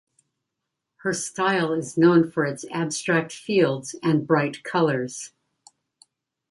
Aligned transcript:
Her 1.03 1.13
style 1.13 1.73
is 1.73 1.95
known 1.95 2.31
for 2.31 2.43
its 2.43 2.65
abstract 2.71 3.33
fields 3.33 3.95
and 4.01 4.25
bright 4.25 4.63
colors. 4.63 5.31